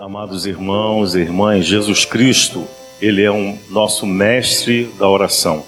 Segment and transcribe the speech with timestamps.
[0.00, 2.66] Amados irmãos e irmãs, Jesus Cristo,
[3.02, 5.62] ele é um nosso mestre da oração.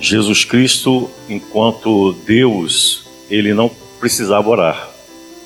[0.00, 3.70] Jesus Cristo, enquanto Deus, ele não
[4.00, 4.88] precisava orar,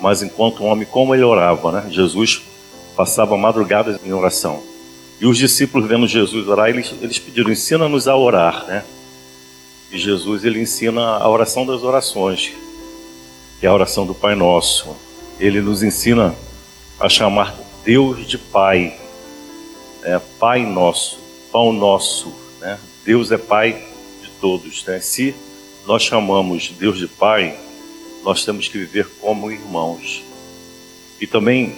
[0.01, 1.87] mas enquanto homem, como ele orava, né?
[1.91, 2.43] Jesus
[2.95, 4.63] passava madrugadas em oração.
[5.21, 8.85] E os discípulos vendo Jesus orar, eles, eles pediram: ensina-nos a orar, né?
[9.91, 12.53] E Jesus ele ensina a oração das orações,
[13.59, 14.95] que é a oração do Pai Nosso.
[15.41, 16.37] Ele nos ensina
[17.01, 18.99] a chamar Deus de Pai,
[20.03, 21.19] é, Pai Nosso,
[21.53, 22.79] Pão Nosso, né?
[23.05, 23.85] Deus é Pai
[24.21, 25.01] de todos, né?
[25.01, 25.35] Se
[25.87, 27.59] nós chamamos Deus de Pai,
[28.25, 30.23] nós temos que viver como irmãos.
[31.21, 31.77] E também,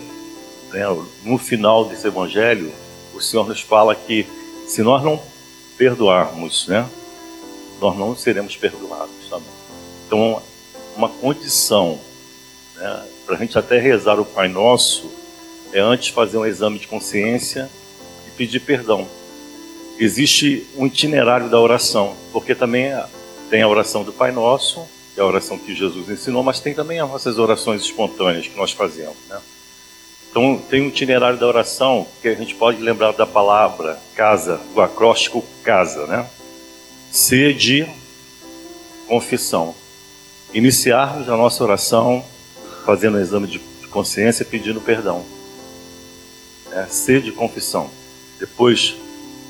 [0.72, 0.84] né,
[1.22, 2.72] no final desse Evangelho,
[3.14, 4.26] o Senhor nos fala que
[4.66, 5.20] se nós não
[5.76, 6.88] perdoarmos, né,
[7.80, 9.48] nós não seremos perdoados também.
[10.06, 10.42] Então,
[10.96, 12.00] uma condição
[12.80, 15.10] né, para a gente até rezar o Pai Nosso
[15.72, 17.70] é antes fazer um exame de consciência
[18.26, 19.06] e pedir perdão.
[19.98, 22.90] Existe um itinerário da oração, porque também
[23.50, 26.74] tem a oração do Pai Nosso, que é a oração que Jesus ensinou, mas tem
[26.74, 29.38] também as nossas orações espontâneas que nós fazemos, né?
[30.30, 34.80] Então, tem um itinerário da oração que a gente pode lembrar da palavra casa, do
[34.80, 36.24] acróstico casa, né?
[37.10, 37.84] C de
[39.08, 39.74] confissão.
[40.54, 42.24] Iniciarmos a nossa oração
[42.84, 43.58] fazendo um exame de
[43.90, 45.24] consciência pedindo perdão.
[46.72, 47.90] É, C de confissão.
[48.38, 48.96] Depois,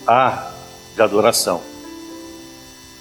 [0.06, 0.52] A
[0.94, 1.62] de adoração.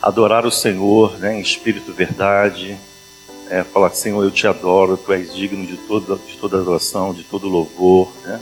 [0.01, 2.77] Adorar o Senhor né, em espírito verdade,
[3.49, 7.23] é, falar, Senhor, eu te adoro, tu és digno de toda, de toda adoração, de
[7.23, 8.11] todo louvor.
[8.23, 8.39] Né?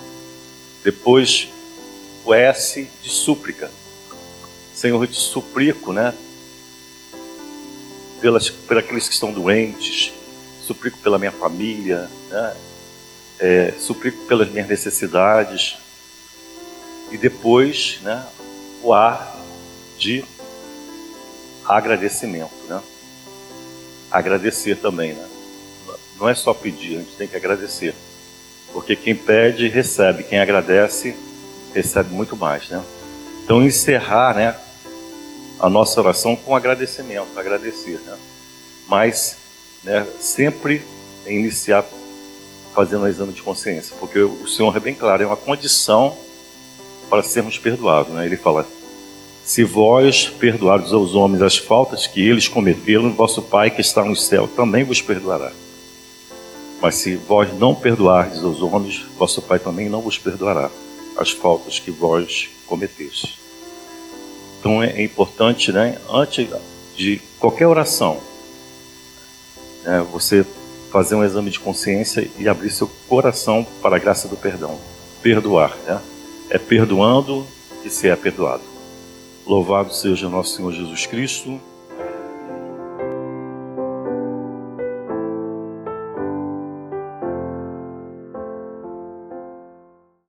[0.83, 1.49] Depois,
[2.25, 3.71] o S de súplica.
[4.73, 6.13] Senhor, eu te suplico, né?
[8.19, 10.13] Pelas, por aqueles que estão doentes,
[10.67, 12.55] suplico pela minha família, né?
[13.39, 15.77] É, suplico pelas minhas necessidades.
[17.11, 18.25] E depois, né,
[18.83, 19.37] o ar
[19.97, 20.25] de
[21.65, 22.81] agradecimento, né?
[24.11, 25.27] agradecer também, né?
[26.19, 27.93] Não é só pedir, a gente tem que agradecer.
[28.73, 30.23] Porque quem pede, recebe.
[30.23, 31.15] Quem agradece,
[31.73, 32.83] recebe muito mais, né?
[33.43, 34.55] Então, encerrar, né?
[35.59, 38.17] A nossa oração com agradecimento, agradecer, né?
[38.87, 39.36] Mas,
[39.83, 40.81] né, sempre
[41.25, 41.85] iniciar
[42.73, 43.95] fazendo um exame de consciência.
[43.99, 46.15] Porque o Senhor é bem claro, é uma condição
[47.09, 48.25] para sermos perdoados, né?
[48.25, 48.67] Ele fala,
[49.43, 54.15] se vós perdoardes aos homens as faltas que eles cometeram, vosso Pai que está no
[54.15, 55.51] céu também vos perdoará.
[56.81, 60.69] Mas se vós não perdoardes aos homens, vosso Pai também não vos perdoará
[61.17, 63.39] as faltas que vós cometeste.
[64.59, 66.47] Então é importante, né, antes
[66.95, 68.19] de qualquer oração,
[69.87, 70.45] né, você
[70.91, 74.77] fazer um exame de consciência e abrir seu coração para a graça do perdão.
[75.21, 76.01] Perdoar, né?
[76.49, 77.45] É perdoando
[77.81, 78.63] que se é perdoado.
[79.45, 81.59] Louvado seja nosso Senhor Jesus Cristo.